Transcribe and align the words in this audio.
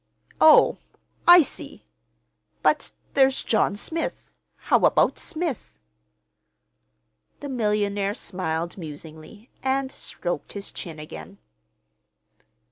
"Oh, 0.41 0.79
I 1.27 1.43
see. 1.43 1.85
But—there's 2.63 3.43
John 3.43 3.75
Smith? 3.75 4.33
How 4.55 4.79
about 4.79 5.19
Smith?" 5.19 5.77
The 7.39 7.49
millionaire 7.49 8.15
smiled 8.15 8.79
musingly, 8.79 9.51
and 9.61 9.91
stroked 9.91 10.53
his 10.53 10.71
chin 10.71 10.97
again. 10.97 11.37